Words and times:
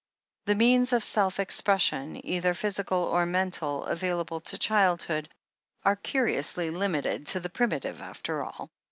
The 0.45 0.55
means 0.55 0.93
of 0.93 1.03
self 1.03 1.39
expression, 1.39 2.25
either 2.25 2.55
physical 2.55 3.03
or 3.03 3.27
mental, 3.27 3.83
available 3.85 4.41
to 4.41 4.57
childhood, 4.57 5.29
are 5.85 5.95
curiously 5.95 6.71
limited 6.71 7.27
to 7.27 7.39
the 7.39 7.51
primitive 7.51 8.01
after 8.01 8.43
all. 8.43 8.71